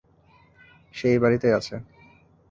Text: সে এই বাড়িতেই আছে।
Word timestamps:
সে 0.93 1.05
এই 1.13 1.19
বাড়িতেই 1.19 1.53
আছে। 1.53 1.75